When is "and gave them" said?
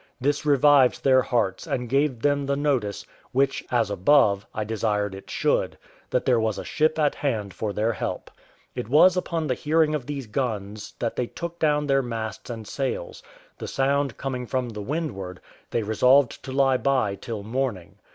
1.67-2.47